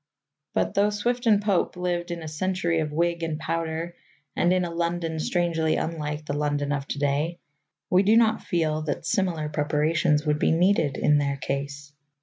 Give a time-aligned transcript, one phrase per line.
[0.55, 3.95] But though Swift and Pope lived in a century of wig and powder
[4.35, 7.37] and in a London strangely unlike the London of to day,
[7.87, 11.93] we do not feel that similar preparations would be needed in their case.